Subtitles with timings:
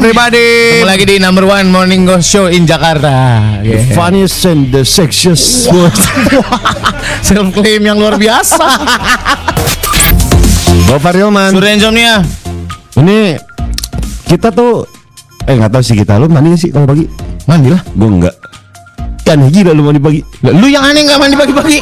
[0.00, 0.80] everybody.
[0.80, 3.12] Ketemu lagi di number one morning go show in Jakarta.
[3.60, 3.92] The Yeah.
[3.92, 5.68] funniest and the sexiest
[7.28, 8.64] Self claim yang luar biasa.
[10.88, 12.14] Gopar Hilman Surya Insomnia.
[12.96, 13.36] Ini
[14.24, 14.82] Kita tuh
[15.44, 17.06] Eh nggak tahu sih kita Lu mandi sih kalau pagi?
[17.44, 17.78] Mandi lah.
[17.94, 18.34] Gue enggak
[19.22, 21.78] Kan gila lu mandi pagi Lu yang aneh nggak mandi pagi-pagi?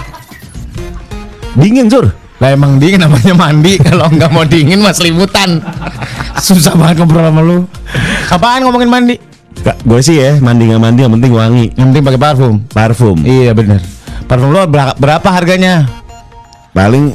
[1.57, 2.05] Dingin Sur
[2.39, 3.79] Lah emang dingin namanya mandi.
[3.87, 5.59] Kalau nggak mau dingin mas limutan
[6.47, 7.67] Susah banget ngobrol sama lu.
[8.31, 9.17] Apaan ngomongin mandi?
[9.83, 11.67] Gue sih ya Mandi nggak mandi Yang penting wangi.
[11.75, 12.55] Yang penting pakai parfum.
[12.71, 13.19] Parfum.
[13.27, 13.83] Iya bener.
[14.31, 15.89] Parfum lu berapa, harganya?
[16.71, 17.11] Paling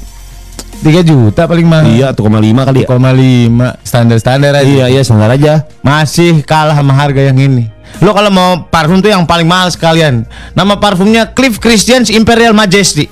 [0.83, 2.87] 3 juta paling mah Iya 1,5 kali ya.
[2.91, 4.67] 1,5 Standar-standar aja.
[4.67, 5.63] Iya iya standar aja.
[5.79, 7.71] Masih kalah sama harga yang ini.
[8.03, 10.27] Lo kalau mau parfum tuh yang paling mahal sekalian.
[10.51, 13.07] Nama parfumnya Cliff Christians Imperial Majesty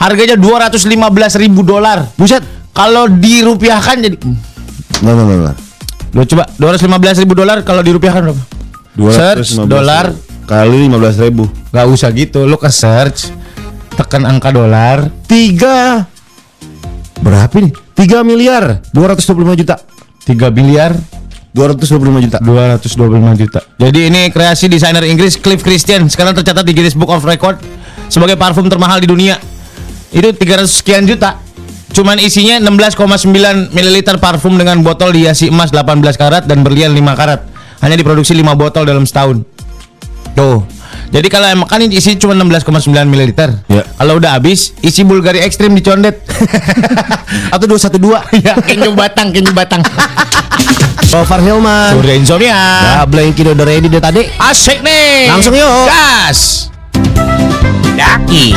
[0.00, 0.88] Harganya 215
[1.36, 2.08] ribu dolar.
[2.16, 2.40] Buset.
[2.72, 4.16] Kalau dirupiahkan jadi
[5.04, 5.56] Nah nah nah, nah.
[6.16, 8.42] Lo coba 215 ribu dolar kalau dirupiahkan berapa?
[9.12, 10.04] Search 215 dolar.
[10.48, 11.44] Kali 15 ribu.
[11.70, 13.30] Gak usah gitu Lo ke search
[13.94, 15.12] Tekan angka dolar.
[15.28, 16.08] Tiga.
[17.20, 17.72] Berapa nih?
[17.92, 19.76] 3 miliar 225 juta.
[20.24, 20.96] 3 miliar
[21.52, 22.38] 225 juta.
[22.40, 23.60] 225 juta.
[23.76, 26.08] Jadi ini kreasi desainer Inggris Cliff Christian.
[26.08, 27.60] Sekarang tercatat di Guinness Book of Record
[28.08, 29.36] sebagai parfum termahal di dunia.
[30.10, 31.38] Itu 300 sekian juta.
[31.90, 37.40] Cuman isinya 16,9 ml parfum dengan botol dihiasi emas 18 karat dan berlian 5 karat.
[37.82, 39.42] Hanya diproduksi 5 botol dalam setahun.
[40.38, 40.62] Tuh.
[41.10, 43.34] Jadi kalau emang kan ini isi cuma 16,9 ml.
[43.66, 43.82] Ya.
[43.82, 46.22] Kalau udah habis, isi Bulgari Extreme dicondet.
[47.54, 49.82] Atau 212 ya, kinyu batang, kinyu batang.
[51.10, 52.54] Gopar Hilman Surya Insomnia.
[52.54, 55.26] Ya Blanky udah ready deh tadi Asik nih.
[55.26, 55.90] Langsung yuk.
[55.90, 56.70] Gas.
[58.00, 58.56] Daki,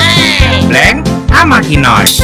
[0.72, 2.24] Blank, sama Kinos.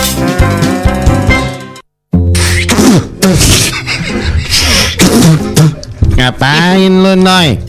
[6.16, 7.60] Ngapain lu Noy?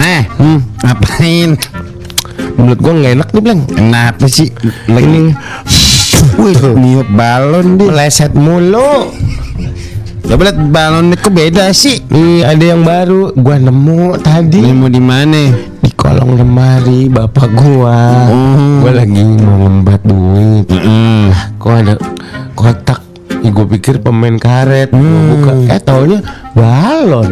[0.00, 1.50] Eh, hmm, ngapain?
[2.56, 4.48] Menurut gua nggak enak nih Blang Kenapa sih?
[4.88, 5.36] Lagi
[6.40, 9.12] Wih, niup balon deh Leset mulu.
[10.24, 13.36] Coba lihat balonnya kok beda sih Ih, ada yang baru.
[13.36, 15.75] Gua nemu tadi Ini mau di mana?
[15.96, 17.96] Kolong lemari bapak gua.
[18.28, 18.80] Hmm.
[18.80, 20.64] Gua lagi mau ngembat duit.
[20.68, 21.26] Mm.
[21.56, 21.94] Kok ada
[22.52, 23.00] kotak?
[23.42, 24.92] Ih, gua pikir pemain karet.
[24.92, 25.26] Gua Hmm.
[25.34, 25.52] buka.
[25.68, 26.18] Eh, taunya
[26.52, 27.30] balon.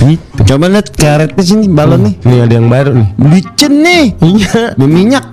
[0.00, 0.40] Gitu.
[0.48, 3.08] Coba lihat karetnya sini balon nih Nih ada yang baru nih.
[3.20, 4.72] Licin nih Iya.
[4.74, 5.26] Berminyak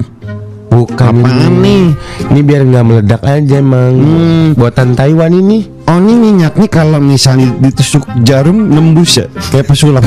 [0.67, 1.95] Bukan Apaan nih?
[2.27, 3.95] Ini biar nggak meledak aja emang.
[3.95, 4.47] Hmm.
[4.53, 5.63] Buatan Taiwan ini.
[5.88, 10.03] Oh ini minyak nih kalau misalnya ditusuk jarum nembus ya Kayak pesulap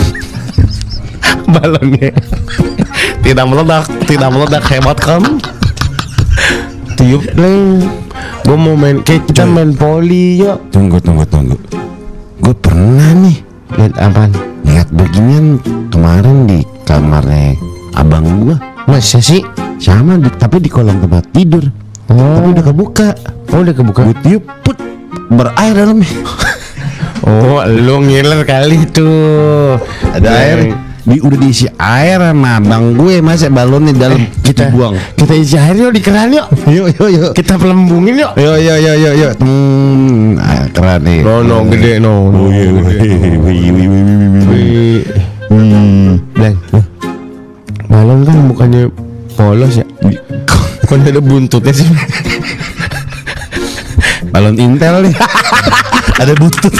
[1.51, 2.11] balonnya
[3.21, 5.23] tidak meledak tidak meledak hebat kan?
[6.99, 7.85] Tiup leng
[8.45, 11.57] gue mau main kayak kita main poli yuk Tunggu tunggu tunggu.
[12.43, 13.39] Gue pernah nih
[13.79, 14.33] lihat apaan
[14.67, 17.57] Lihat beginian kemarin di kamarnya
[17.97, 18.57] abang gua.
[18.87, 19.43] Masa sih?
[19.81, 21.65] Sama di, tapi di kolong tempat tidur.
[22.05, 23.09] Tapi udah kebuka.
[23.55, 24.01] Oh udah kebuka?
[24.11, 24.77] Gue tiup put
[25.31, 26.11] Berair dalamnya.
[27.23, 29.79] Oh lu ngiler kali tuh.
[30.11, 30.59] Ada air
[31.03, 35.77] di, Udah diisi air sama abang gue Masa balonnya dalam kita buang kita isi air
[35.77, 36.47] yuk di keran yuk
[36.77, 41.21] Yuk yuk yuk kita pelembungin yuk Yo yo yo yo yo Hmm, ah, keren nih.
[41.23, 43.09] no no gede no no Oh iya, gede.
[43.09, 44.45] wih, wih, wih, wih, wih, wih, wih.
[44.47, 45.01] Wih.
[45.51, 46.11] Hmm.
[46.31, 46.57] Blang,
[47.87, 48.83] balon kan bukannya
[49.35, 49.87] polos ya
[50.87, 51.87] kok ada buntutnya sih
[54.31, 55.15] Balon Intel nih.
[56.23, 56.71] Ada butut.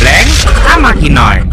[0.00, 0.28] Blank,
[0.64, 1.44] sama Kinos.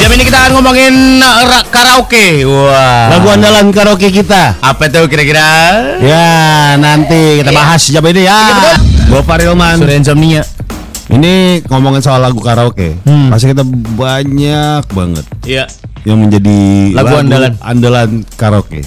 [0.00, 2.42] Jam ini kita akan ngomongin ra- karaoke.
[2.42, 3.12] Wah.
[3.12, 4.56] Lagu andalan karaoke kita.
[4.58, 5.44] apa tuh kira-kira?
[6.00, 6.24] Ya,
[6.74, 8.40] nanti kita bahas jam ini ya.
[9.06, 9.76] Gopar Ilman.
[9.76, 10.42] Surya Insomnia.
[11.10, 12.96] Ini ngomongin soal lagu karaoke.
[13.02, 13.28] Hmm.
[13.28, 13.60] Pasti kita
[13.92, 15.64] banyak banget Iya.
[16.02, 16.58] yang menjadi
[16.94, 17.52] Lagu andalan.
[17.60, 18.80] andalan karaoke.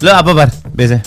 [0.00, 0.48] Lo apa bar?
[0.70, 1.02] Biasa.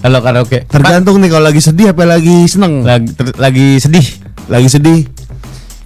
[0.00, 0.66] Kalau karaoke.
[0.66, 2.82] Tergantung nih kalau lagi sedih apa lagi seneng.
[2.82, 4.06] Lagi ter- lagi sedih.
[4.44, 5.06] lagi sedih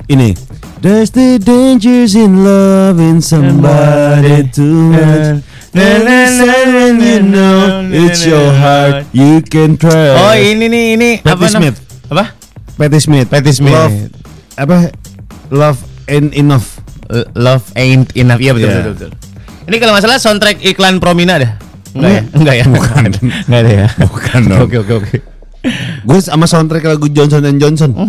[0.09, 0.33] ini
[0.85, 5.41] There's the dangers in loving somebody too much
[5.73, 11.45] When you know it's your heart you can trust Oh ini nih ini Patti apa
[11.49, 11.77] nam- Smith.
[12.07, 12.25] Apa?
[12.77, 13.73] Patti Smith Patti Smith.
[13.73, 13.97] Love
[14.55, 14.77] apa
[15.49, 16.77] Love ain't enough
[17.09, 18.39] L- Love ain't enough.
[18.39, 18.77] Iya betul Iya.
[18.79, 19.11] betul betul.
[19.65, 21.57] Ini kalau masalah soundtrack iklan Promina dah.
[21.93, 22.23] Enggak ya?
[22.35, 22.65] Enggak ya?
[22.67, 23.05] Bukan.
[23.45, 23.89] Enggak ada ya.
[24.05, 24.61] Bukan dong.
[24.69, 25.17] Oke oke oke.
[26.03, 27.91] Gue sama soundtrack lagu Johnson and Johnson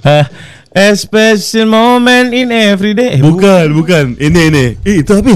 [0.00, 0.24] Uh,
[0.70, 3.18] a special moment in every day.
[3.18, 5.34] Eh, Bukan bukan Ini ini Ih, Itu apa?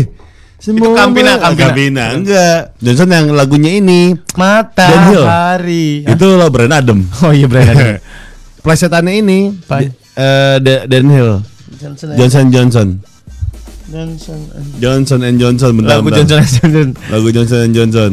[0.57, 1.67] Semua Kampina, orang- Kampina.
[1.69, 6.05] Kampina Enggak Johnson yang lagunya ini Matahari.
[6.05, 8.01] Itu lo Brian Adam Oh iya benar.
[8.65, 9.83] Plesetannya ini Apa?
[9.83, 11.43] J- eh, Da- Dan Hill.
[11.77, 12.89] Johnson Johnson Johnson.
[13.85, 14.39] Johnson
[14.81, 16.25] Johnson and Johnson bentar, lagu bentar.
[16.25, 18.13] Johnson Johnson Lagu Johnson and Johnson.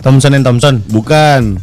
[0.00, 1.60] Thompson and Thompson Bukan.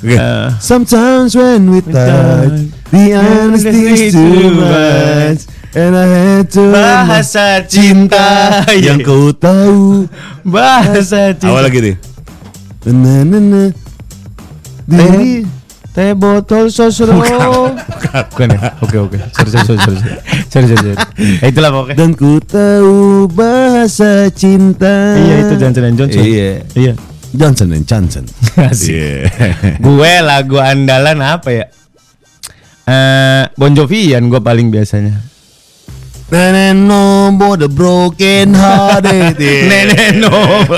[0.00, 0.16] Oke.
[0.16, 0.48] Eh.
[0.58, 5.40] Sometimes when we touch, the honesty is too much,
[5.76, 10.08] and I had to bahasa cinta yang kau tahu.
[10.42, 11.96] bahasa cinta Awal lagi nih.
[12.88, 13.62] Na na na.
[14.88, 15.44] Diri.
[15.90, 19.98] teh botol sosro bukan ya oke oke sorry sorry sorry sorry
[20.46, 20.96] sorry sorry, sorry.
[21.42, 25.18] Eh, itulah pokoknya Dan ku tahu bahasa cinta.
[25.18, 26.62] iya itu Johnson and Johnson Iya.
[26.78, 26.92] iya
[27.34, 28.24] Johnson and Johnson.
[28.90, 29.30] Iya.
[29.78, 31.66] gue lagu andalan apa ya?
[32.90, 35.20] Eh Bon Jovian gue paling biasanya.
[36.30, 39.34] Nenek no the broken hearted.
[39.70, 40.30] Nenek no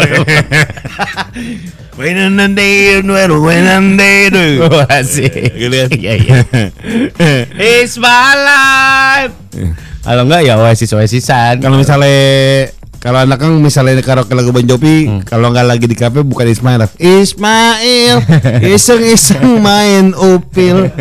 [1.93, 4.33] When in the day, when the day,
[4.65, 5.53] Oh, asik.
[5.53, 6.41] Iya iya.
[7.61, 9.37] It's my life.
[10.03, 12.11] Kalau enggak ya Oasis Oasisan Kalau misalnya
[13.03, 16.87] kalau anak kan misalnya karaoke lagu Bon Jovi, kalau nggak lagi di kafe bukan Ismail.
[16.97, 18.17] Ismail,
[18.75, 20.87] iseng-iseng main upil.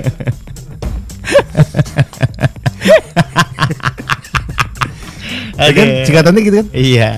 [5.61, 6.67] Ya kan singkatannya gitu kan?
[6.73, 7.09] Iya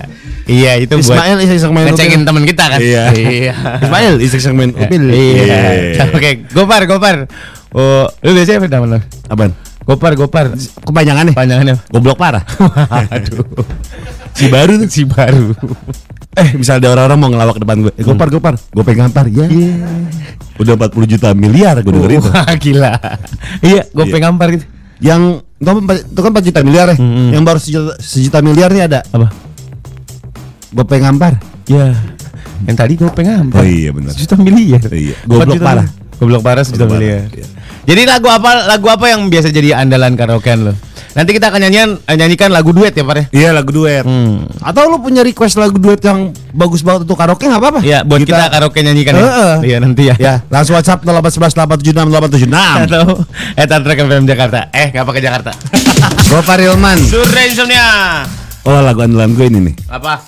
[0.44, 2.28] Iya itu buat Ismail iseng-iseng main ngecekin upil.
[2.28, 3.02] temen kita kan Iya.
[3.16, 5.02] Iya Ismail iseng-iseng main upil.
[5.08, 7.16] Iya Oke Gopar Gopar
[7.72, 8.98] Oh Lu biasanya apa nama lu?
[9.32, 9.50] Apaan?
[9.84, 10.52] Gopar Gopar
[10.84, 11.32] Kepanjangannya?
[11.32, 12.44] Panjangannya Goblok parah.
[13.08, 13.48] Aduh
[14.34, 14.88] si baru tuh.
[14.90, 15.54] Si baru
[16.34, 17.92] Eh, misalnya ada orang-orang mau ngelawak depan gue.
[17.94, 18.54] Eh, gopar, gopar.
[18.58, 19.30] Gue pengen ngampar.
[19.30, 19.46] Ya.
[20.54, 22.26] Udah 40 juta miliar gue denger itu.
[22.26, 22.92] Wah gila
[23.58, 24.66] Iya Gopeng ngampar gitu
[24.98, 25.22] Yang
[25.56, 26.96] itu kan, itu kan 4 juta miliar ya.
[26.98, 27.30] Mm-mm.
[27.30, 29.00] Yang baru sejuta, sejuta miliar nih ada.
[29.08, 29.30] Apa?
[30.70, 31.38] Gue pengen ngampar.
[31.66, 31.94] Ya
[32.66, 34.10] Yang tadi Gopeng ngampar Oh iya, benar.
[34.10, 35.14] Sejuta miliar Iya.
[35.22, 35.86] Empat Goblok parah.
[35.86, 36.18] miliar.
[36.18, 37.46] Goblok parah sejuta miliar iya.
[37.84, 40.72] Jadi lagu apa lagu apa yang biasa jadi andalan karaokean lo?
[41.14, 43.24] Nanti kita akan nyanyian eh, nyanyikan lagu duet ya Pak ya?
[43.30, 44.02] Iya lagu duet.
[44.02, 44.50] Hmm.
[44.58, 47.80] Atau lu punya request lagu duet yang bagus banget untuk karaoke nggak apa-apa?
[47.86, 49.22] Iya, buat kita, karaoke nyanyikan ya.
[49.22, 49.54] Heeh.
[49.62, 50.14] Iya nanti ya.
[50.18, 52.90] Ya, langsung WhatsApp 0811 876 876.
[52.90, 53.06] Atau
[53.54, 54.58] eh Tantra FM Jakarta.
[54.74, 55.50] Eh, ngapa ke Jakarta?
[56.34, 56.98] Gopar Ilman.
[56.98, 57.86] Surya Insomnia.
[58.66, 59.74] Oh, lagu andalan gue ini nih.
[59.94, 60.26] Apa?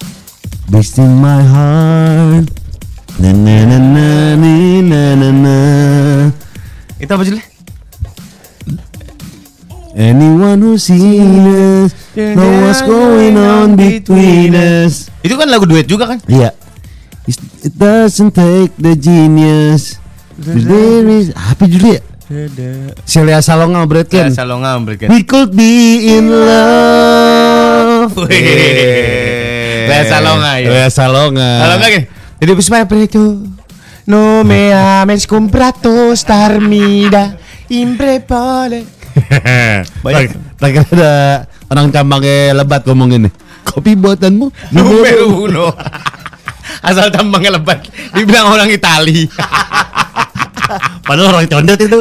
[0.71, 2.47] Beast in my heart.
[3.19, 4.07] Na na na na
[4.87, 5.57] na na na.
[7.03, 7.56] Itu apa judulnya?
[9.97, 15.09] Anyone who seen us know what's going on between us.
[15.25, 16.21] Itu kan lagu duet juga kan?
[16.29, 16.53] Iya.
[17.25, 19.97] It doesn't take the genius.
[20.37, 22.05] There is apa judulnya?
[23.09, 24.29] Celia Salonga sama Brad Ken.
[24.37, 25.09] Salonga memberikan.
[25.09, 28.13] We could be in love.
[29.89, 30.69] Lea Salonga ya.
[30.77, 31.51] Lea Salonga.
[31.65, 32.05] Kalau enggak gini.
[32.45, 33.49] Jadi bisma preto.
[34.05, 37.41] No me ames comprato starmida
[37.73, 38.96] imprepare.
[40.05, 40.37] Banyak.
[40.61, 41.13] Tak ada
[41.73, 43.31] orang campangnya lebat ngomong ini.
[43.67, 44.47] Kopi buatanmu
[44.77, 45.67] Numero uno.
[46.85, 47.83] Asal tambangnya lebat.
[48.13, 49.27] Dibilang orang Itali.
[51.03, 51.99] Padahal orang condet itu.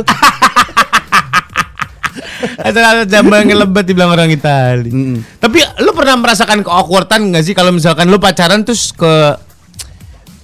[2.61, 4.91] Asal asal tambangnya lebat dibilang orang Itali.
[4.91, 5.19] Mm-mm.
[5.39, 9.39] Tapi lu pernah merasakan keawkwardan nggak sih kalau misalkan lu pacaran terus ke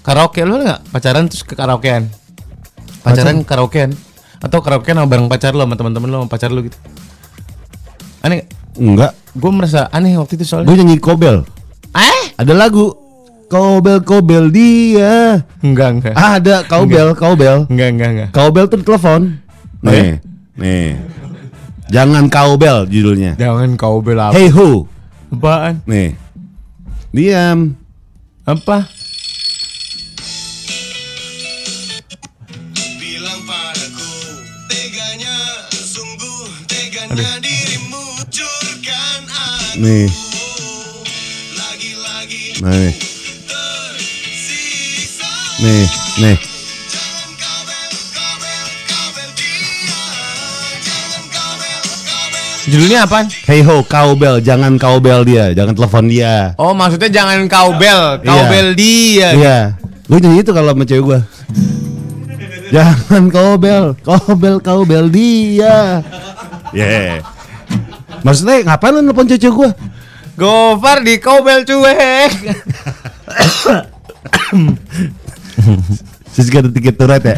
[0.01, 2.09] karaoke lu nggak pacaran terus ke karaokean?
[3.01, 3.93] Pacaran karaokean
[4.41, 6.77] atau karaokean sama bareng pacar lu sama teman-teman lu sama pacar lu gitu.
[8.21, 8.45] Aneh,
[8.77, 9.13] Enggak.
[9.33, 10.67] gue merasa aneh waktu itu soalnya.
[10.69, 11.45] Gue nyanyi kobel.
[11.93, 12.33] Eh?
[12.37, 12.97] Ada lagu
[13.51, 15.43] Kobel kobel dia.
[15.59, 16.15] Enggak, enggak.
[16.15, 17.67] Ah, ada kobel kobel.
[17.67, 18.29] Enggak, enggak, enggak.
[18.31, 19.43] Kobel tuh telepon.
[19.83, 19.99] Oh, ya?
[19.99, 20.11] Nih,
[20.55, 20.89] nih.
[21.91, 23.35] Jangan kobel judulnya.
[23.35, 24.87] Jangan kau bela Hey ho.
[25.35, 25.83] apaan?
[25.83, 26.15] Nih.
[27.11, 27.75] Diam.
[28.47, 28.87] Apa?
[34.91, 35.39] Teganya
[35.71, 40.11] Sungguh teganya dirimu Curkan aku Nih.
[41.55, 42.91] Lagi-lagi Nah, nih.
[45.63, 45.85] Nih,
[46.19, 46.35] nih.
[46.91, 49.63] Jangan kabel, kabel, kabel dia
[50.83, 53.25] Jangan kabel, kabel Judulnya apaan?
[53.47, 56.51] Hey ho, kobel, jangan kobel dia, jangan telepon dia.
[56.59, 58.51] Oh, maksudnya jangan kau bel, kau Iya.
[58.51, 59.29] bel dia.
[59.39, 59.59] Iya.
[60.03, 61.19] Gue nyanyi itu kalau sama cewek gue.
[62.71, 65.99] Jangan kobel, kobel, kobel dia.
[66.71, 67.19] Yeah.
[68.23, 69.69] Maksudnya ngapain lu nelfon cewek gue?
[70.39, 72.31] Gofar di kau bel cuek.
[76.31, 77.37] Terus gak tiket turet ya?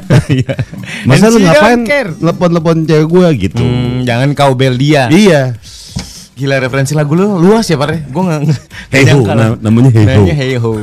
[1.09, 1.79] Masa And lu ngapain
[2.21, 3.63] telepon-telepon cewek gue gitu?
[3.65, 5.09] Hmm, jangan kau bel dia.
[5.09, 5.57] Iya.
[6.33, 8.09] Gila referensi lagu lu luas ya, Pak.
[8.09, 8.41] Gue enggak
[8.93, 10.13] Hey ho, na- namanya Hey Ho.
[10.13, 10.71] Nanya hey ho.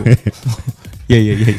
[1.10, 1.54] Iya, iya, iya.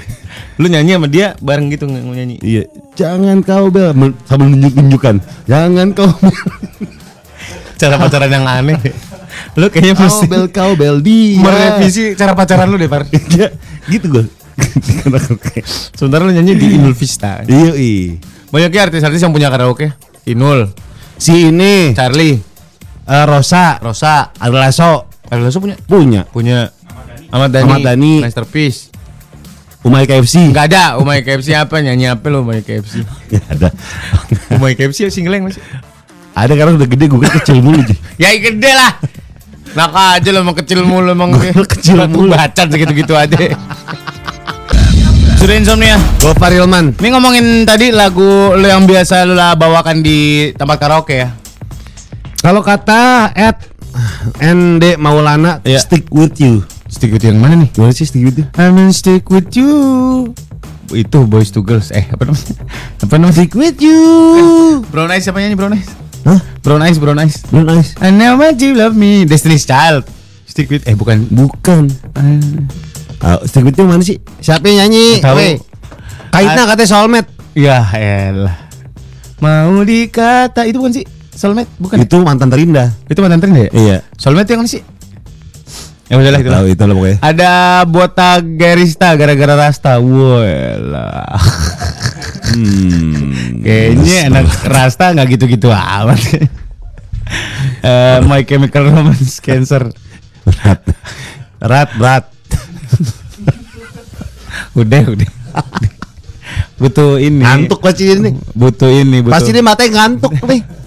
[0.55, 2.39] Lu nyanyi sama dia bareng gitu nggak nyanyi.
[2.39, 2.71] Iya.
[2.91, 3.91] Jangan kau bel
[4.27, 5.15] sambil nunjuk-nunjukkan.
[5.47, 6.35] Jangan kau bel.
[7.79, 8.77] cara pacaran yang aneh.
[9.57, 11.39] Lu kayaknya mesti Cowbell cowbell dia.
[11.39, 13.07] merevisi cara pacaran lu deh, Par.
[13.07, 13.49] Dia
[13.91, 14.25] gitu gue.
[15.97, 17.41] Sebentar lu nyanyi di Inul Vista.
[17.47, 18.19] Iya, iya.
[18.51, 19.95] Banyaknya artis-artis yang punya karaoke.
[20.27, 20.69] Inul,
[21.17, 22.37] Si ini Charlie,
[23.07, 26.21] eh, Rosa, Rosa, Adelaso Charlie Lasso punya punya.
[26.27, 26.57] punya
[27.31, 28.13] Ahmad Dhani, Ahmad Dhani.
[28.19, 28.90] Masterpiece.
[29.81, 30.53] Umay KFC.
[30.53, 33.01] Enggak ada Umay KFC apa nyanyi apa lu Umay KFC.
[33.29, 33.69] Nggak ada.
[34.53, 35.61] Umay KFC single yang masih.
[36.31, 37.95] ada karena udah gede gue kan kecil mulu Ji.
[38.15, 38.95] Ya gede lah.
[39.71, 41.33] Nak aja lu emang kecil mulu emang
[41.75, 42.31] kecil mulu.
[42.31, 43.35] Bacan segitu-gitu aja.
[45.35, 45.97] Sudah insomnia.
[46.21, 46.93] Gopar Hilman.
[46.95, 51.33] Ini ngomongin tadi lagu lu yang biasa lu lah bawakan di tempat karaoke ya.
[52.39, 53.57] Kalau kata Ed
[54.39, 55.81] ND Maulana Iya.
[55.81, 56.61] stick with you.
[57.01, 57.69] Stick with you yang mana nih?
[57.73, 58.45] Gimana sih stick with you?
[58.61, 59.73] I'm gonna stick with you.
[60.93, 61.89] Itu boys to girls.
[61.89, 62.53] Eh apa namanya?
[63.01, 63.33] Apa namanya?
[63.41, 63.97] Stick with you.
[64.93, 65.89] Brown Eyes siapa nyanyi Brown Eyes?
[66.29, 66.37] Hah?
[66.61, 67.41] Brown Eyes, Brown Eyes.
[67.49, 67.97] Belum nice.
[67.97, 69.25] I know what you love me.
[69.25, 70.05] Destiny's Child.
[70.45, 71.25] Stick with eh bukan.
[71.33, 71.89] Bukan.
[73.17, 74.21] Ah, stick with you mana sih?
[74.37, 75.25] Siapa yang nyanyi?
[75.25, 75.57] Tahu.
[76.29, 77.33] Kaitna katanya soulmate.
[77.57, 78.61] Ya elah.
[79.41, 81.05] Mau dikata itu bukan sih?
[81.33, 81.97] Soulmate bukan?
[81.97, 82.93] Itu mantan terindah.
[83.09, 83.73] Itu mantan tren ya?
[83.73, 83.97] Iya.
[84.21, 84.85] Soulmate yang mana sih?
[86.11, 86.51] Ya udahlah itu.
[86.51, 87.17] Tahu itu lah pokoknya.
[87.23, 87.51] Ada
[87.87, 89.95] botak gerista gara-gara rasta.
[90.03, 91.39] Wah.
[92.51, 93.63] Hmm.
[93.63, 96.19] Kayaknya anak rasta nggak gitu-gitu amat.
[97.79, 99.87] Eh, My Chemical Romance Cancer.
[100.43, 100.83] Berat.
[101.63, 102.23] Berat, berat.
[104.75, 105.29] Udah, udah.
[106.75, 107.39] butuh ini.
[107.39, 108.35] Ngantuk pasti ini.
[108.51, 109.39] Butuh ini, butuh.
[109.39, 110.80] Pasti dia matanya ngantuk nih.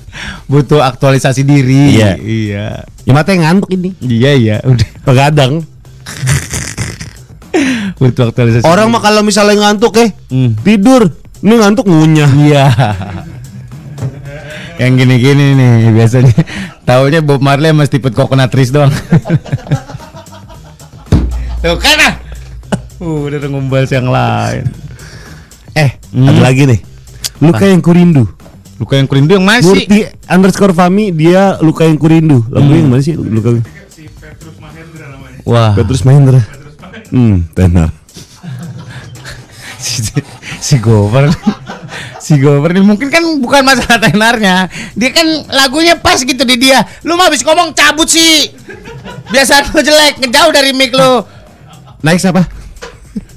[0.47, 1.97] Butuh aktualisasi diri.
[1.97, 2.11] Iya.
[2.19, 2.67] Iya.
[3.05, 3.93] Ya matanya ngantuk ini.
[4.01, 4.89] Iya, iya, udah.
[5.05, 5.65] Begadang.
[7.95, 8.67] Butuh aktualisasi.
[8.67, 10.59] Orang mah kalau misalnya ngantuk eh Hmm.
[10.67, 11.07] tidur,
[11.41, 12.31] ini ngantuk ngunyah.
[12.35, 12.65] Iya.
[14.75, 16.35] Yang gini-gini nih biasanya.
[16.83, 18.91] Taunya Bob Marley sama Stephen Coconut Trees doang.
[21.63, 22.15] Tuh kan ah.
[22.99, 24.65] Uh, udah ngumbal yang lain.
[25.75, 26.31] Eh, Hmm.
[26.31, 26.81] ada lagi nih.
[27.43, 28.27] Luka yang kurindu.
[28.85, 29.89] Luka yang kurindu yang masih.
[29.89, 32.45] Murti underscore Fami dia luka yang kurindu.
[32.53, 32.77] Lagu Hmm.
[32.77, 33.57] yang mana sih luka?
[35.49, 35.73] Wah.
[35.73, 36.45] Petrus Mahendra.
[37.09, 37.89] Hmm, tenar.
[39.85, 40.01] si,
[40.61, 41.29] si Gopar
[42.17, 44.65] si Gopar ini mungkin kan bukan masalah tenarnya
[44.97, 48.49] dia kan lagunya pas gitu di dia lu mah habis ngomong cabut sih
[49.29, 51.21] biasa lu jelek ngejauh dari mic lu
[52.01, 52.49] Next apa?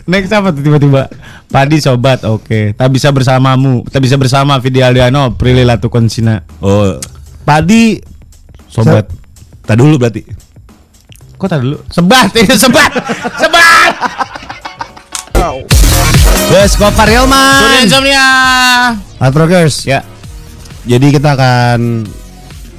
[0.07, 1.11] next apa tuh tiba-tiba
[1.47, 2.75] Padi sobat oke.
[2.75, 3.87] Tak bisa bersamamu.
[3.87, 6.99] Tak bisa bersama Vidi Aldiano Prilly Latukonsina Oh,
[7.41, 7.95] Padi
[8.67, 9.07] sobat.
[9.63, 10.23] Tak dulu berarti.
[11.37, 11.77] kok tadi dulu?
[11.87, 12.89] Sebat itu sebat.
[13.41, 13.93] Sebat.
[16.49, 17.85] Yes, Surya Hilman.
[17.85, 18.27] Insomnia.
[19.19, 19.85] Hard Rockers.
[19.85, 20.01] ya.
[20.87, 22.07] Jadi kita akan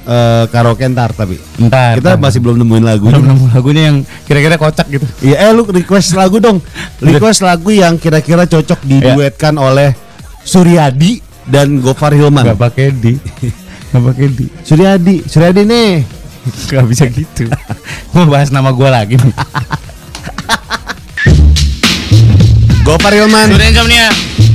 [0.09, 2.17] eh, karaoke ntar tapi entar kita entar.
[2.17, 3.05] masih belum nemuin lagu.
[3.05, 6.57] belum nemu lagunya yang kira-kira kocak gitu Iya, eh lu request lagu dong.
[7.05, 9.93] Request lagu yang kira-kira cocok diduetkan oleh
[10.41, 12.41] Suryadi dan Gofar Hilman.
[12.43, 13.13] Gak pakai di
[13.93, 15.91] Gak pakai di Suryadi, Suryadi nih.
[16.65, 17.45] Gak bisa gitu
[18.15, 19.33] Mau bahas nama gue lagi nih
[22.81, 23.47] Gofar Hilman.
[23.53, 24.07] Surya Insomnia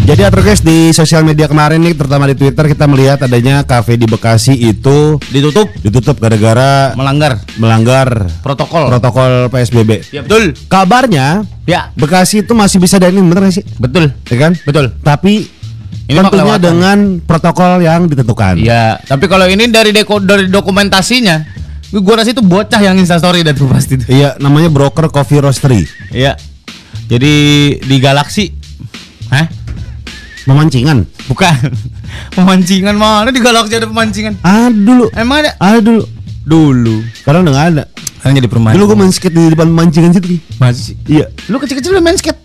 [0.04, 3.96] Jadi Hard Rockers di sosial media kemarin nih, terutama di Twitter kita melihat adanya kafe
[3.96, 10.12] di Bekasi itu Ditutup ditutup gara-gara Melanggar melanggar Protokol protokol PSBB.
[10.12, 13.64] Ya betul Kabarnya Ya Bekasi itu masih bisa dining bener gak sih?
[13.80, 14.52] betul Ya kan?
[14.68, 15.49] Betul Tapi
[16.04, 18.61] Ini tentunya dengan protokol yang ditentukan.
[18.61, 21.64] Iya Tapi kalau ini dari deko, dari dokumentasinya
[21.96, 23.96] Gue rasa itu bocah yang instastory dan tuh pasti.
[24.11, 25.88] Iya, namanya broker coffee roastery.
[26.12, 26.37] Iya
[27.08, 27.32] Jadi
[27.80, 28.52] di Galaxy
[29.32, 29.63] Hah?
[30.44, 31.08] Memancingan.
[31.26, 31.54] Bukan
[32.36, 35.56] Pemancingan mana di Galaxy ada pemancingan Ah dulu, Emang ada?
[35.56, 36.04] ada dulu.
[36.44, 37.84] Dulu Sekarang udah ada.
[38.20, 40.36] Sekarang jadi permainan Dulu gue main skate di depan pemancingan situ.
[40.36, 40.38] Ki.
[40.60, 41.32] Masih sih Iya.
[41.48, 42.40] Lu kecil-kecil lu main skate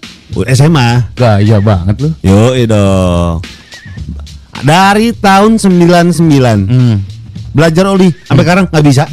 [0.55, 1.11] SMA.
[1.17, 3.43] Gaya banget lu Yo, dong.
[4.59, 7.18] Dari tahun 99 Hmm
[7.49, 9.03] belajar oli sampai sekarang nggak bisa.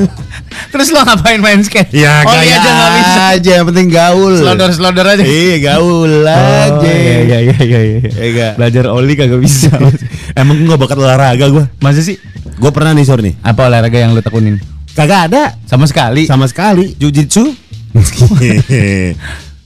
[0.72, 1.90] Terus lo ngapain main skate?
[1.90, 3.22] ya oh, gaya iya aja nggak bisa.
[3.32, 4.34] aja, yang penting gaul.
[4.34, 5.22] Selodor selodor aja.
[5.22, 6.84] Iya, gaul Oh, aja.
[6.84, 7.80] iya iya iya iya.
[7.80, 7.98] iya.
[8.04, 8.52] Iya, nggak?
[8.56, 9.70] Belajar oli kagak bisa.
[10.38, 11.64] Emang gue gak bakat olahraga gue.
[11.78, 12.18] Masa sih?
[12.58, 13.34] Gue pernah nih sore nih.
[13.40, 14.58] Apa olahraga yang lu tekunin?
[14.92, 16.26] Kagak ada Sama sekali.
[16.26, 16.92] sama sekali.
[16.94, 17.54] Jujitsu?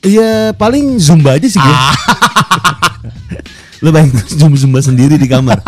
[0.02, 1.70] Iya paling zumba aja sih gue.
[1.70, 1.94] Ah.
[3.78, 5.62] Lu bayangin zumba zumba sendiri di kamar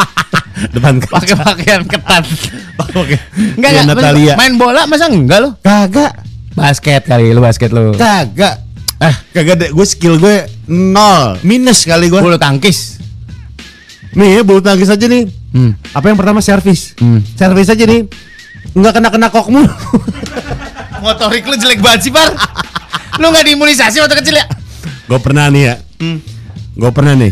[0.71, 1.13] depan kaca.
[1.17, 2.25] Pakai pakaian ketat.
[2.95, 3.17] Oke.
[3.57, 3.97] Enggak Ya, enggak.
[3.99, 4.35] Natalia.
[4.35, 5.51] Main bola masa enggak lo?
[5.59, 6.13] Kagak,
[6.55, 7.91] Basket kali lu basket lu.
[7.93, 8.63] kagak.
[9.03, 9.71] Eh, kagak deh.
[9.71, 12.17] Gue skill gue nol, minus kali gue.
[12.17, 13.03] Bulu tangkis.
[14.15, 15.27] Nih, bulu tangkis aja nih.
[15.51, 15.75] Hmm.
[15.91, 16.95] Apa yang pertama servis?
[16.97, 17.19] Hmm.
[17.35, 18.07] Servis aja nih.
[18.71, 19.67] nggak kena kena kok mulu.
[21.05, 22.33] Motorik lu jelek banget sih, Par.
[23.19, 24.47] lu nggak diimunisasi waktu kecil ya?
[25.05, 25.75] gue pernah nih ya.
[26.75, 27.31] Gue pernah nih.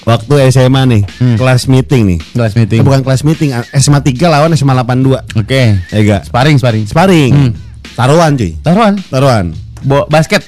[0.00, 1.02] Waktu SMA nih,
[1.36, 2.18] kelas meeting nih.
[2.32, 5.20] Kelas Eh, bukan kelas meeting, SMA 3 lawan SMA 82.
[5.36, 5.76] Oke.
[5.92, 6.22] Ya enggak?
[6.24, 6.84] Sparring, sparring.
[6.88, 7.32] Sparring.
[7.32, 7.52] Hmm.
[7.94, 8.56] Taruhan cuy.
[8.64, 8.94] Taruhan.
[9.06, 9.44] Taruhan.
[9.84, 10.40] Bo basket.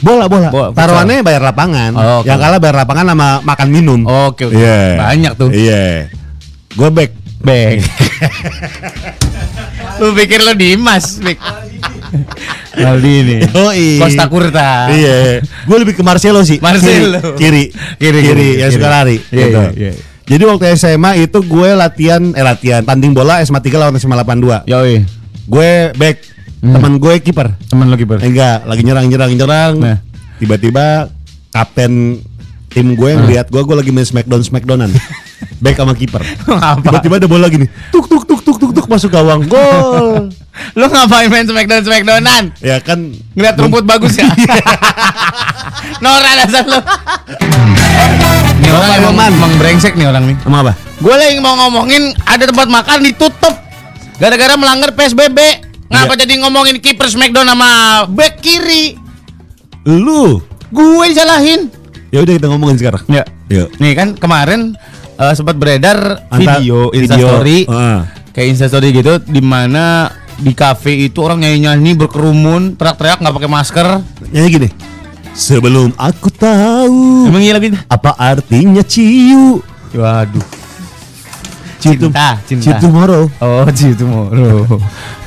[0.00, 0.48] Bola bola.
[0.48, 0.80] Bola, futsal.
[0.80, 1.90] Taruhannya bayar lapangan.
[1.92, 2.28] Oh, oke.
[2.30, 4.00] Yang kalah bayar lapangan sama makan minum.
[4.06, 4.56] Oke, oke.
[4.56, 4.80] Iya.
[4.96, 5.50] Banyak tuh.
[5.52, 6.08] Iya.
[6.72, 7.10] Gue back.
[7.40, 7.80] Bek.
[10.00, 11.40] lu pikir lu Dimas, Bek.
[12.76, 13.40] Maldini.
[13.48, 13.96] Yoi.
[13.96, 14.92] Costa Curta.
[14.92, 15.40] Iya.
[15.64, 16.60] Gue lebih ke Marcelo sih.
[16.60, 17.36] Marcelo.
[17.40, 17.72] Kiri.
[17.96, 18.20] Kiri, Kiri.
[18.22, 19.16] kiri, yang suka lari.
[19.32, 19.60] Iya, gitu.
[19.76, 19.92] iya, iya.
[20.30, 24.70] Jadi waktu SMA itu gue latihan eh latihan tanding bola SMA 3 lawan SMA 82.
[24.70, 25.02] Yoi.
[25.50, 26.16] Gue back.
[26.60, 27.56] Teman gue kiper.
[27.66, 28.20] Temen lu kiper.
[28.20, 29.72] Enggak, lagi nyerang nyerang nyerang.
[29.80, 29.98] Nah.
[30.38, 31.08] Tiba-tiba
[31.50, 32.20] kapten
[32.70, 34.92] tim gue yang lihat gue gue lagi main smackdown smackdownan.
[35.60, 36.24] back sama kiper.
[36.82, 37.68] Tiba-tiba ada bola gini.
[37.92, 39.44] Tuk tuk tuk tuk tuk tuk masuk gawang.
[39.46, 40.32] Gol.
[40.78, 42.52] Lu ngapain main smackdown smackdownan?
[42.60, 44.26] ya kan Ngeliat rumput bagus ya?
[46.04, 46.80] Nora dasar lu.
[48.60, 50.36] Nih orang emang, emang brengsek nih orang nih.
[50.44, 50.72] Emang apa?
[51.00, 53.54] Gue lagi mau ngomongin ada tempat makan ditutup
[54.20, 55.38] gara-gara melanggar PSBB.
[55.90, 56.22] Ngapa Iya.
[56.22, 57.70] jadi ngomongin kiper Smackdown sama
[58.06, 58.94] back kiri?
[59.86, 60.38] Lu.
[60.70, 61.66] Gue disalahin.
[62.14, 63.02] Ya udah kita ngomongin sekarang.
[63.10, 63.24] Ya.
[63.50, 63.74] Yuk.
[63.82, 64.78] Nih kan kemarin
[65.20, 67.98] eh, sempat beredar Anta- video video, Instastory heeh.
[68.30, 73.86] kayak Instastory gitu di mana di kafe itu orang nyanyi-nyanyi berkerumun, teriak-teriak nggak pakai masker.
[74.26, 74.68] Nyanyi gini.
[75.30, 77.76] Sebelum aku tahu Emang iya lagi?
[77.86, 79.60] apa artinya ciu.
[79.92, 80.40] Waduh.
[81.76, 82.64] Ciu to- Cinta, cinta.
[82.64, 83.24] Ciu tomorrow.
[83.38, 84.64] Oh, cium tomorrow.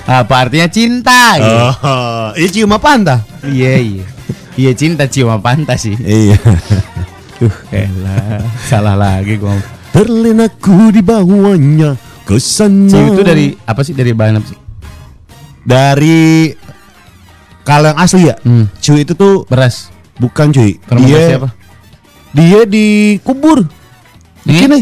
[0.03, 1.37] Apa artinya cinta?
[1.37, 1.55] gitu.
[1.79, 3.17] Oh, iya cium apa anta?
[3.43, 4.05] Iya, iya.
[4.53, 5.93] Iya cinta cium apa pantas sih?
[5.95, 6.37] Iya.
[7.37, 8.41] Tuh, elah.
[8.65, 9.53] Salah lagi gua.
[9.93, 11.93] Terlenaku di bawahnya
[12.25, 13.13] ke sana.
[13.13, 13.93] Itu dari apa sih?
[13.93, 14.59] Dari bahan apa sih?
[15.63, 16.51] dari
[17.63, 18.35] kalau yang asli ya.
[18.43, 18.67] Hmm.
[18.83, 19.87] Ciu itu tuh Beras.
[20.19, 20.75] bukan cuy.
[21.07, 21.55] Dia apa?
[22.35, 23.63] dia dikubur.
[24.43, 24.59] Ini?
[24.59, 24.81] Gini.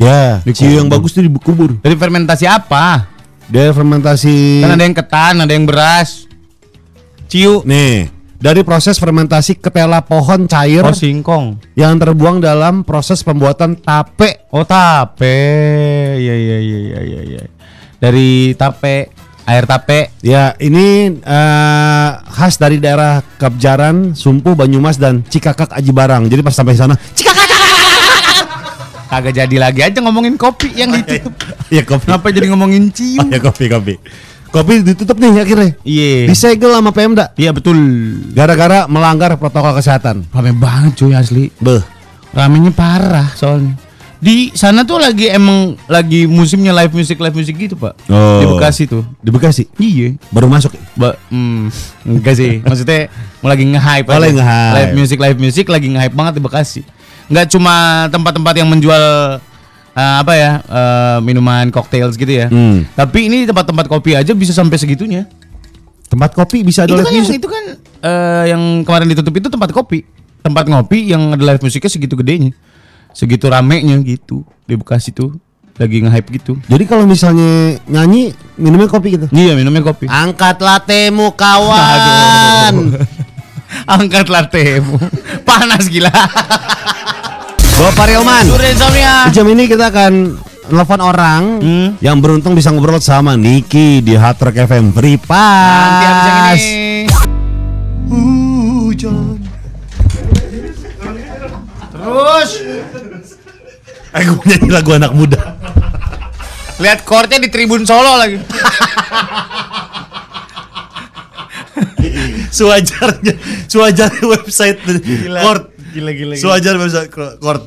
[0.00, 0.56] Ya, Dikubur.
[0.56, 1.76] ciu yang bagus tuh dikubur.
[1.84, 3.04] Dari fermentasi apa?
[3.52, 6.24] Dia fermentasi Kan ada yang ketan, ada yang beras.
[7.28, 7.60] Ciu.
[7.68, 11.56] Nih, dari proses fermentasi ketela pohon cair Oh, singkong.
[11.74, 14.46] yang terbuang dalam proses pembuatan tape.
[14.48, 15.36] Oh, tape.
[16.16, 17.42] Iya, iya, iya, iya, iya, iya.
[17.96, 19.08] Dari tape,
[19.44, 20.12] air tape.
[20.20, 26.28] Ya, ini eh, khas dari daerah Kapjaran, Sumpu, Banyumas dan Cikakak Aji Barang.
[26.28, 26.94] Jadi pas sampai sana,
[29.04, 31.30] Kagak jadi lagi aja ngomongin kopi yang ditutup.
[31.70, 32.02] ya kopi.
[32.08, 33.22] Kenapa jadi ngomongin ciu?
[33.22, 33.94] Oh, ya kopi, kopi.
[34.54, 35.74] Kopi ditutup nih akhirnya.
[35.82, 36.30] Iya.
[36.30, 37.74] Disegel sama Pemda Iya betul.
[38.30, 40.30] gara-gara melanggar protokol kesehatan.
[40.30, 41.50] Rame banget cuy asli.
[41.58, 41.82] Beh.
[42.30, 43.74] Ramenya parah soalnya.
[44.22, 47.98] Di sana tuh lagi emang lagi musimnya live music live music gitu pak.
[48.06, 48.38] Oh.
[48.38, 49.02] Di Bekasi tuh.
[49.18, 50.14] Di Bekasi Iya.
[50.30, 50.70] baru masuk.
[50.94, 51.74] Ba hmm,
[52.06, 52.62] enggak sih.
[52.62, 53.10] Maksudnya
[53.42, 54.06] mau lagi nge-hype.
[54.06, 54.74] Oh, lagi nge-hype.
[54.78, 56.80] Live music live music lagi nge-hype banget di Bekasi.
[57.26, 59.02] Enggak cuma tempat-tempat yang menjual
[59.94, 62.46] eh, apa ya eh, minuman cocktails gitu ya.
[62.46, 62.84] Hmm.
[62.92, 65.24] Tapi ini tempat-tempat kopi aja bisa sampai segitunya.
[66.04, 67.38] Tempat kopi bisa ada itu live kan yang, music.
[67.38, 67.64] itu kan
[68.00, 70.04] eh, yang kemarin ditutup itu tempat kopi
[70.40, 72.52] tempat ngopi yang ada live musiknya segitu gedenya
[73.10, 75.32] segitu ramenya gitu di Bekasi tuh
[75.74, 79.26] lagi nge-hype gitu Jadi kalau misalnya nyanyi minumnya kopi gitu.
[79.32, 82.94] iya minumnya kopi Angkat latemu kawan.
[83.98, 85.00] angkat latemu
[85.42, 86.12] panas gila
[87.74, 90.12] Bapak insomnia Di jam ini kita akan
[90.64, 91.88] telepon orang Hmm.
[91.98, 96.62] yang beruntung bisa ngobrol sama Niki di Hard Rock FM Free Pass.
[98.08, 99.42] Hujan.
[101.90, 102.50] terus
[104.14, 105.58] Aku nyanyi lagu anak muda.
[106.74, 108.38] lihat chordnya di Tribun Solo lagi
[112.48, 113.34] Sewajarnya,
[113.66, 114.78] sewajarnya website
[115.34, 115.73] Chord.
[115.94, 117.62] Gila gila Sewajar website Chord.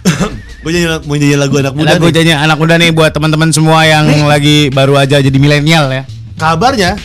[0.62, 1.94] Gue nyanyi mau nyanyi lagu anak muda.
[1.94, 2.12] lagu nih.
[2.12, 6.02] jadinya anak muda nih buat teman-teman semua yang lagi baru aja jadi milenial ya
[6.36, 7.00] Kabarnya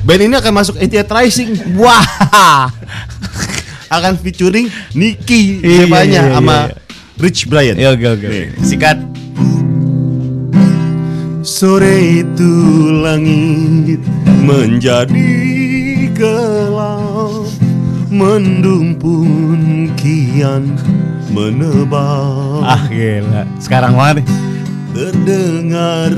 [0.00, 1.76] band ini akan masuk Etihad Rising.
[1.76, 2.00] wah
[3.90, 6.74] Akan featuring Niki Iya, siapanya iya, iya, sama iya.
[7.14, 7.76] Rich Brian.
[7.76, 8.26] Ya oke oke.
[8.58, 8.98] Sikat.
[11.40, 12.52] Sore itu
[12.98, 14.02] langit
[14.42, 15.30] menjadi
[16.10, 17.46] gelap
[18.14, 20.78] Mendung pun kian
[21.34, 23.42] menebal Ah gila.
[23.58, 24.22] Sekarang nih.
[24.94, 26.14] Terdengar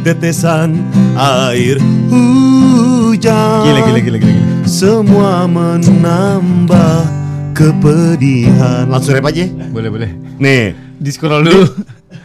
[0.00, 0.80] tetesan
[1.12, 1.76] air
[2.08, 4.32] hujan Gila gila gila gila.
[4.32, 4.64] gila.
[4.64, 7.04] Semua menambah
[7.52, 10.08] kepedihan Langsung rap aja Boleh boleh.
[10.40, 11.68] Nih Di scroll dulu.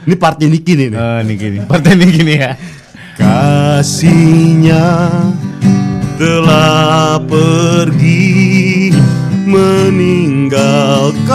[0.08, 0.98] Ini partnya Niki nih, nih.
[0.98, 1.58] Oh nih gini.
[1.68, 2.56] Partai ini gini ya.
[3.20, 4.88] Kasihnya
[6.22, 8.94] telah pergi
[9.50, 11.26] meninggalkan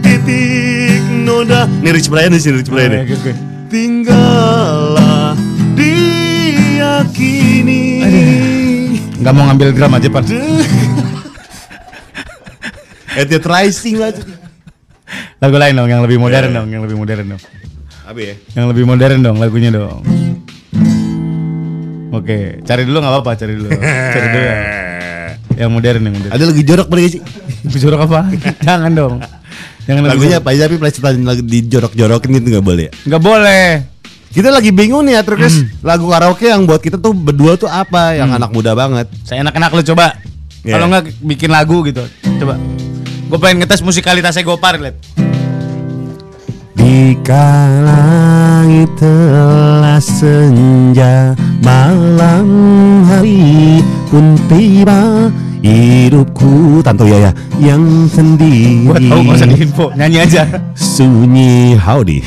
[0.00, 1.68] titik noda.
[1.84, 3.04] Ini Rich Brian nih, si Rich Brian nih.
[3.68, 5.36] Tinggallah
[5.76, 8.00] dia kini.
[9.20, 10.24] Nggak mau ngambil drum aja pan.
[13.12, 14.16] Ethiot Rising lah.
[15.36, 17.42] Lagu lain dong, yang lebih modern dong, yang lebih modern dong.
[18.08, 18.40] Apa ya?
[18.56, 20.00] Yang lebih modern dong lagunya dong.
[22.18, 23.70] Oke, cari dulu nggak apa-apa, cari dulu.
[23.78, 24.42] Cari dulu.
[24.42, 24.56] ya.
[25.58, 26.32] Yang modern yang modern.
[26.34, 27.22] Ada lagi jorok pada sih.
[27.82, 28.20] Jorok apa?
[28.66, 29.14] Jangan dong.
[29.90, 32.84] Jangan lagu Lagunya apa tapi pelesetan lagi dijorok-jorokin itu nggak boleh.
[32.86, 32.92] ya?
[33.10, 33.66] Nggak boleh.
[34.28, 38.14] Kita lagi bingung nih ya terus lagu karaoke yang buat kita tuh berdua tuh apa
[38.14, 39.08] yang anak muda banget.
[39.26, 40.14] Saya enak-enak lu coba.
[40.62, 40.78] Iya.
[40.78, 42.04] Kalau nggak bikin lagu gitu.
[42.38, 42.54] Coba.
[43.28, 45.27] Gue pengen ngetes musikalitasnya Gopar, lihat.
[46.88, 52.48] Jika langit telah senja Malam
[53.04, 55.28] hari pun tiba
[55.60, 58.88] Hidupku Tanto ya ya Yang sendiri.
[58.88, 60.42] Gua tahu nggak usah diinfo, nyanyi aja.
[60.72, 62.24] Sunyi howdy.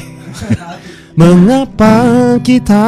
[1.20, 2.86] Mengapa kita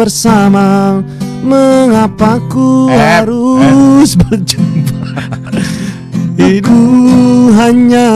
[0.00, 1.04] bersama?
[1.44, 5.04] Mengapa ku Ep, harus berjumpa?
[6.48, 6.80] Aku
[7.60, 8.08] hanya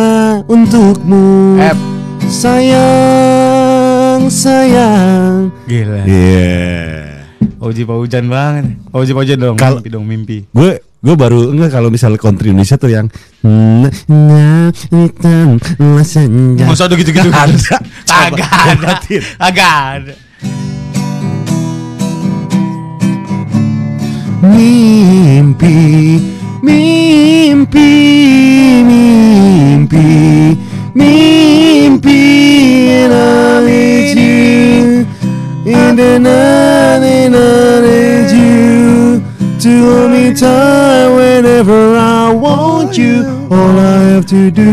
[0.49, 1.61] untukmu.
[1.61, 1.94] Ep.
[2.29, 6.03] Sayang, sayang Gila.
[6.09, 7.15] Yeah
[7.65, 8.77] Oji Pak Hujan banget.
[8.93, 10.45] Oji Pak Hujan dong, Kal- mimpi dong mimpi.
[10.53, 13.09] Gue gue baru enggak kalau misalnya country Indonesia tuh yang.
[16.61, 17.29] Masa udah gitu-gitu?
[17.45, 17.77] Ada.
[18.05, 19.01] Agak ada.
[19.41, 20.15] Agak ada.
[24.45, 25.81] Mimpi,
[26.61, 27.89] mimpi,
[28.85, 30.05] mimpi,
[30.95, 32.23] mimpi
[33.03, 35.07] and I need you
[35.67, 39.21] in the night and I need you
[39.59, 43.27] to hold me tight whenever I want you.
[43.51, 44.71] All I have to do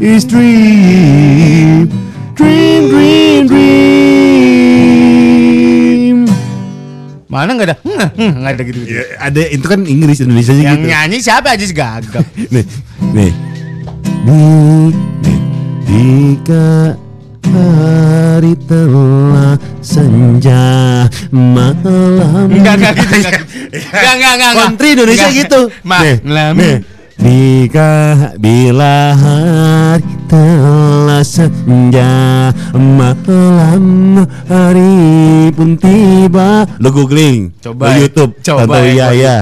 [0.00, 1.88] is dream,
[2.34, 3.68] dream, dream, dream.
[7.28, 7.76] Mana nggak ada?
[7.84, 8.80] Hmm, hmm, nggak ada gitu.
[8.88, 10.88] Ya, ada itu kan Inggris Indonesia Yang gitu.
[10.90, 12.24] nyanyi siapa aja sih gagap.
[12.54, 12.64] nih,
[13.14, 13.32] nih.
[14.24, 14.90] Nih,
[16.48, 16.96] Jika
[17.44, 19.52] hari telah
[19.84, 22.48] senja malam.
[22.48, 23.76] Enggak, enggak gitu, enggak gitu.
[23.92, 24.52] Enggak, enggak, enggak.
[24.56, 25.40] Country Indonesia Enggak.
[25.44, 25.60] gitu.
[25.84, 26.54] Malam.
[27.20, 27.92] Jika
[28.40, 32.12] bila hari telah senja
[32.72, 33.84] malam
[34.48, 34.96] hari
[35.52, 38.08] pun tiba Lu googling Coba Lu ya.
[38.08, 39.36] YouTube Coba Tanto ya, Iya ya.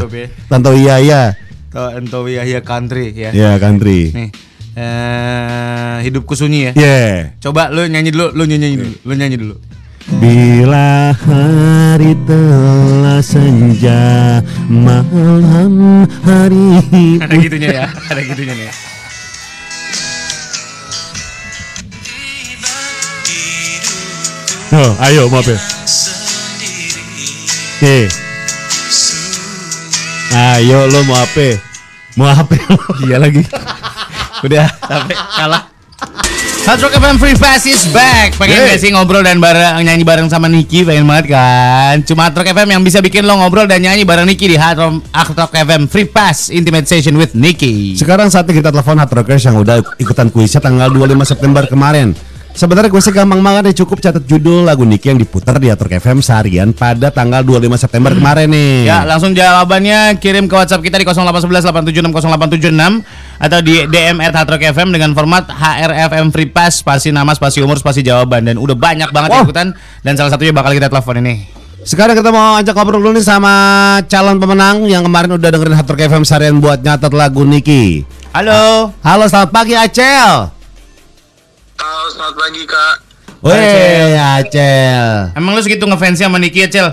[0.51, 1.23] Tanto Iya ya
[1.71, 3.31] Ke Entowi Yahya Country ya.
[3.31, 4.31] Ya country Nih.
[4.77, 6.73] Eh, hidupku sunyi ya.
[6.77, 9.57] Yeah Coba lu nyanyi dulu, lu nyanyi dulu, lu nyanyi dulu.
[10.21, 16.77] Bila hari telah senja Malam hari
[17.25, 18.71] Ada gitunya ya, ada gitunya nih.
[24.77, 25.59] Oh, ayo maaf ya
[27.81, 27.99] Oke
[30.37, 31.49] Ayo lo mau apa?
[32.17, 32.57] Mau apa?
[33.09, 33.41] Iya lagi.
[34.45, 35.63] Udah sampai kalah.
[36.67, 38.35] Hard Rock FM Free Pass is back.
[38.35, 40.83] Pengen gak sih ngobrol dan bareng nyanyi bareng sama Niki?
[40.83, 42.03] Pengen banget kan?
[42.03, 44.75] Cuma Hard Rock FM yang bisa bikin lo ngobrol dan nyanyi bareng Niki di Hard
[44.75, 47.95] Rock, Hard Rock FM Free Pass Intimate Session with Niki.
[47.95, 52.19] Sekarang saatnya kita telepon Hard Rockers yang udah ikutan kuisnya tanggal 25 September kemarin.
[52.57, 56.25] Sebenarnya kuisnya gampang banget ya cukup catat judul lagu Niki yang diputar di Rock FM
[56.25, 58.89] seharian pada tanggal 25 September kemarin nih.
[58.89, 64.33] Ya, langsung jawabannya kirim ke WhatsApp kita di 0811 876 0876 atau di DM at
[64.73, 69.13] FM dengan format HRFM Free Pass spasi nama, spasi umur, spasi jawaban dan udah banyak
[69.13, 69.45] banget Wow.
[69.45, 71.45] ikutan dan salah satunya bakal kita telepon ini.
[71.85, 73.53] Sekarang kita mau ajak ngobrol dulu nih sama
[74.09, 78.09] calon pemenang yang kemarin udah dengerin Hard Rock FM seharian buat nyatet lagu Niki.
[78.33, 78.97] Halo.
[79.05, 80.56] Halo, selamat pagi Acel.
[81.77, 82.97] Halo, selamat pagi kak.
[83.45, 85.37] Weh, Acel.
[85.37, 86.89] Emang lu segitu ngefansnya sama Niki ya, Cel?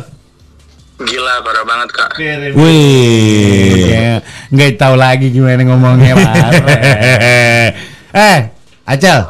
[1.00, 2.10] Gila, parah banget kak.
[2.54, 3.88] Wih.
[3.88, 4.20] Ya,
[4.52, 6.36] nggak tahu lagi gimana ngomongnya, Pak.
[8.28, 8.40] eh,
[8.84, 9.24] Acel.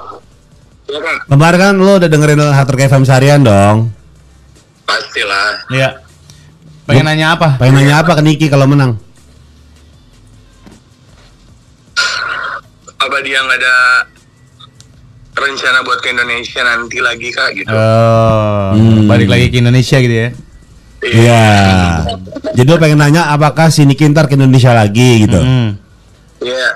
[0.90, 1.18] Iya kak.
[1.30, 3.94] Kemarin kan lo udah dengerin Hard FM seharian dong.
[4.90, 5.70] Pastilah.
[5.70, 5.90] Iya.
[6.90, 7.62] Pengen nanya apa?
[7.62, 8.98] Pengen nanya apa ke Niki kalau menang?
[13.00, 13.76] Apa dia nggak ada
[15.36, 17.70] rencana buat ke Indonesia nanti lagi kak gitu?
[17.70, 19.06] Oh, Hmm.
[19.06, 20.30] balik lagi ke Indonesia gitu ya.
[21.04, 21.44] Iya.
[22.54, 25.36] Jadi lo pengen nanya apakah si Niki ntar ke Indonesia lagi gitu?
[25.36, 25.76] Hmm.
[26.40, 26.70] Iya.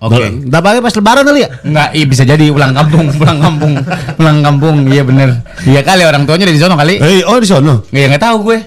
[0.00, 0.48] Oke.
[0.48, 1.48] Udah pakai pas lebaran kali ya?
[1.60, 3.72] Enggak, iya bisa jadi pulang kampung, pulang kampung,
[4.16, 4.76] pulang kampung.
[4.88, 5.44] Iya bener.
[5.60, 6.96] Iya kali orang tuanya di sono kali.
[6.96, 7.84] Eh, oh di sono.
[7.84, 8.58] Nggak, ya nggak tahu gue.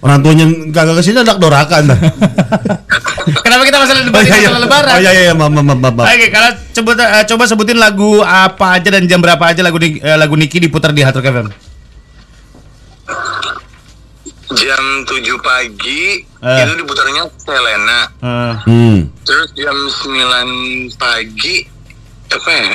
[0.00, 1.84] Orang tuanya kagak ke sini anak dorakan.
[3.44, 4.94] Kenapa kita masalah debat itu masalah lebaran?
[4.94, 5.94] Oh iya iya maaf maaf maaf.
[5.94, 6.06] maaf.
[6.08, 9.96] Oke, kalau coba eh, coba sebutin lagu apa aja dan jam berapa aja lagu eh,
[10.16, 11.48] lagu Niki diputar di Rock FM.
[14.50, 16.58] Jam 7 pagi Eh.
[16.58, 18.00] itu diputarnya Selena.
[18.18, 18.98] Eh, Hmm.
[19.22, 20.50] Terus jam 9
[20.96, 21.68] pagi
[22.28, 22.70] apa ya?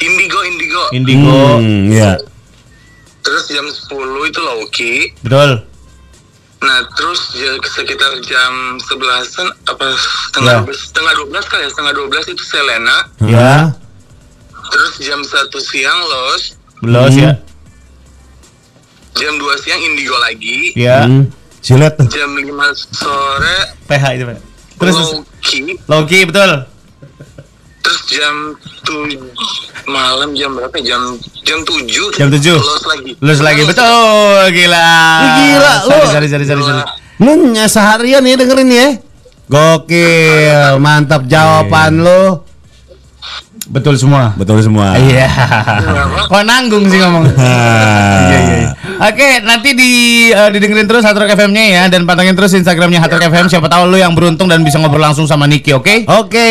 [0.00, 0.84] Indigo Indigo.
[0.92, 1.40] Indigo.
[1.58, 2.16] Hmm, iya.
[3.20, 3.92] Terus jam 10
[4.24, 4.94] itu Loki.
[5.20, 5.69] Betul.
[6.60, 10.60] Nah, terus ya, sekitar jam 11-an apa setengah Ya.
[10.60, 12.96] 12, setengah 12 kali ya, setengah 12 itu Selena.
[13.22, 13.52] Ya.
[14.70, 16.42] Terus jam 1 siang Los,
[16.78, 17.22] Belos Hmm.
[17.22, 17.32] ya.
[19.14, 20.72] jam 2 siang Indigo lagi.
[20.74, 21.04] Ya.
[21.04, 21.32] Hmm.
[21.60, 21.92] Silet.
[22.08, 22.48] Jam 5
[22.90, 24.38] sore PH itu, Pak.
[24.76, 25.58] Terus Loki.
[25.84, 26.50] Loki betul.
[27.80, 28.36] Terus jam
[28.84, 30.96] 7 malam jam berapa ya?
[30.96, 31.02] Jam
[31.44, 32.60] jam 7 Jam 7.
[32.60, 33.12] Los lagi.
[33.20, 34.36] Lulus lagi betul.
[34.52, 34.90] Gila.
[35.40, 35.88] Gila, lu.
[35.88, 36.84] Sorry, sorry, sorry, sorry, sorry.
[37.20, 37.32] Lu
[37.68, 38.88] seharian nih dengerin ya.
[39.50, 42.49] Gokil, mantap jawaban lu.
[43.70, 44.34] Betul semua.
[44.34, 44.98] Betul semua.
[44.98, 45.30] Iya.
[46.26, 47.24] Kok nanggung sih ngomong.
[47.38, 48.18] Ah.
[48.30, 48.68] Iya iya.
[49.00, 49.90] Oke, nanti di
[50.28, 53.46] eh, didengerin terus Hard Rock FM-nya ya dan pantengin terus Instagramnya Hard Rock FM.
[53.48, 56.04] Siapa tahu lu yang beruntung dan bisa ngobrol langsung sama Niki, oke?
[56.04, 56.50] Oke.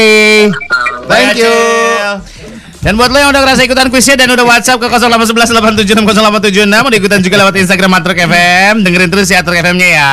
[1.06, 2.59] Thank you.
[2.80, 7.20] Dan buat lo yang udah ngerasa ikutan kuisnya dan udah WhatsApp ke 0811 mau diikutan
[7.20, 8.88] juga lewat Instagram Rock FM.
[8.88, 10.12] Dengerin terus ya Rock FM-nya ya.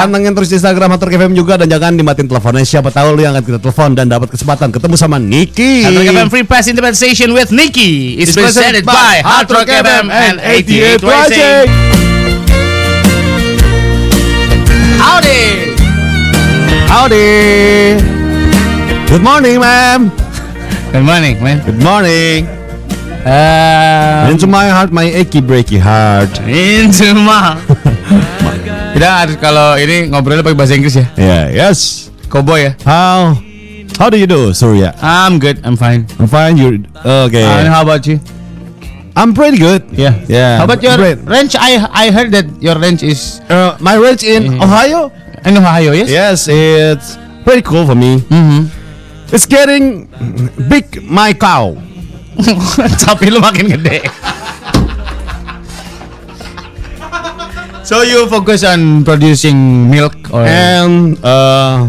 [0.00, 2.64] Pantengin terus Instagram Hatur FM juga dan jangan dimatiin teleponnya.
[2.64, 5.84] Siapa tahu lu yang akan kita telepon dan dapat kesempatan ketemu sama Niki.
[5.84, 9.20] Rock FM Free Pass Intimate Station with Niki is presented by
[9.52, 11.68] Rock FM and 88 Racing.
[14.96, 15.44] Howdy.
[16.88, 17.28] Howdy.
[19.04, 20.25] Good morning, ma'am.
[20.92, 21.58] Good morning, man.
[21.64, 22.46] Good morning.
[23.26, 26.30] Uh, Into my heart, my achy breaky heart.
[26.46, 27.58] into my.
[28.96, 31.04] Kita harus kalau ini ngobrolnya pakai bahasa Inggris ya.
[31.20, 32.08] Yeah, yes.
[32.32, 32.72] Cowboy ya.
[32.86, 33.36] How
[34.00, 34.92] How do you do, Surya?
[35.00, 35.60] I'm good.
[35.64, 36.04] I'm fine.
[36.16, 36.56] I'm fine.
[36.56, 37.44] You okay?
[37.44, 38.20] And how about you?
[39.16, 39.84] I'm pretty good.
[39.92, 40.16] Yeah.
[40.28, 40.60] Yeah.
[40.60, 41.20] How about your Great.
[41.28, 41.56] ranch?
[41.56, 45.08] I I heard that your ranch is Uh, my ranch in Ohio.
[45.44, 46.08] in Ohio, yes?
[46.08, 48.20] Yes, it's pretty cool for me.
[48.28, 48.68] Mhm.
[49.32, 50.06] It's getting
[50.68, 51.02] big.
[51.02, 51.74] My cow.
[53.02, 54.04] Sapi lu makin gede.
[57.86, 61.88] so you focus on producing milk or and uh,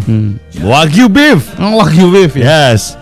[0.63, 1.43] wagyu beef.
[1.59, 2.33] Oh, wagyu beef?
[2.37, 2.95] Yes.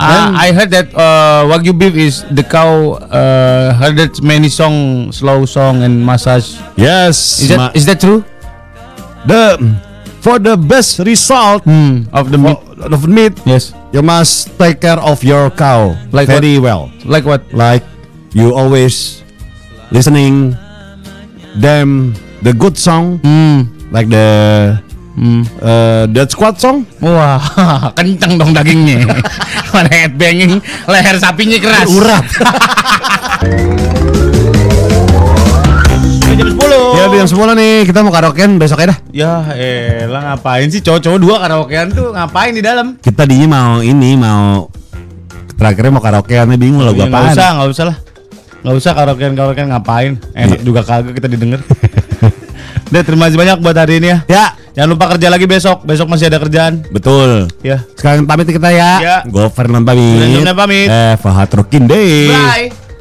[0.00, 5.12] Ah, I heard that uh, wagyu beef is the cow uh, heard that many song,
[5.12, 6.56] slow song and massage.
[6.80, 7.44] Yes.
[7.44, 8.24] Is that is that true?
[9.26, 9.60] the
[10.20, 12.58] for the best result Hmm, of the meat.
[12.80, 13.34] of meat?
[13.44, 13.72] Yes.
[13.90, 16.88] You must take care of your cow Like very well.
[17.04, 17.42] Like what?
[17.52, 17.82] Like
[18.32, 19.24] you always
[19.90, 20.54] listening
[21.58, 22.14] them
[22.46, 23.66] the good song Hmm.
[23.90, 24.78] like the
[25.18, 25.42] Hmm.
[25.60, 26.86] uh, that squad song.
[27.02, 27.42] Wah,
[27.98, 29.04] kenceng dong dagingnya.
[29.74, 31.90] Mana headbanging, leher sapinya keras.
[31.92, 32.24] Urat.
[36.80, 37.12] Jam 10.
[37.12, 38.98] ya jam 10 nih kita mau karaokean besok ya dah.
[39.10, 39.32] Ya
[40.02, 42.96] elah ngapain sih cowok-cowok dua karaokean tuh ngapain di dalam?
[42.96, 44.68] Kita dinya mau ini mau
[45.52, 47.32] terakhirnya mau karaokean nih bingung lagu Ya, nggak apaan.
[47.32, 47.96] usah, nggak usah lah.
[48.60, 50.12] Nggak usah karaokean karaokean ngapain?
[50.32, 50.64] Enak Iya.
[50.64, 51.60] juga kagak kita didengar.
[52.90, 54.18] Deh, terima kasih banyak buat hari ini ya.
[54.26, 55.82] Ya, Jangan lupa kerja lagi besok.
[55.82, 56.82] Besok masih ada kerjaan.
[56.88, 57.46] betul.
[57.60, 57.82] Ya.
[57.94, 58.90] Sekarang pamit kita ya.
[58.98, 59.16] Ya.
[59.24, 60.38] Go Fernand pamit.
[60.38, 60.86] Fernand pamit.
[60.86, 62.30] Eh, Fahad Rokin deh.
[62.30, 62.89] Bye.